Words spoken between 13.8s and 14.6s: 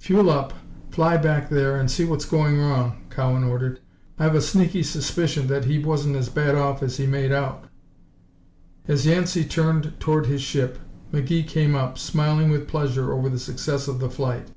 of the flight.